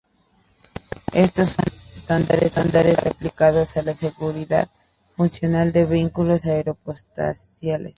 [1.13, 1.65] Estos son
[2.41, 4.67] estándares aplicando a la seguridad
[5.15, 7.89] funcional de vehículos aeroespaciales.